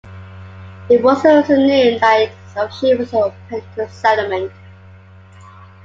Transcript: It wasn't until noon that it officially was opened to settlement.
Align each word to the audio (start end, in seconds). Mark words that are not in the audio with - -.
It 0.89 1.03
wasn't 1.03 1.35
until 1.47 1.57
noon 1.57 1.99
that 1.99 2.21
it 2.21 2.33
officially 2.55 2.95
was 2.95 3.13
opened 3.13 3.63
to 3.75 3.87
settlement. 3.89 4.51